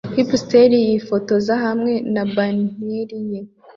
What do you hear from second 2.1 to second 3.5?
na banneri ye